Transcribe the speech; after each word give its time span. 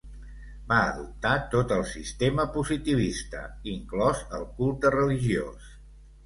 Va 0.69 0.77
adoptar 0.93 1.33
tot 1.51 1.73
el 1.75 1.83
sistema 1.89 2.45
positivista, 2.55 3.43
inclòs 3.75 4.25
el 4.39 4.49
culte 4.57 4.95
religiós. 4.97 5.71